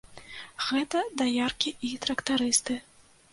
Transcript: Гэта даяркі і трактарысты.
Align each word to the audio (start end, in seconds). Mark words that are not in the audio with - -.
Гэта 0.67 1.01
даяркі 1.23 1.75
і 1.89 1.93
трактарысты. 2.07 2.81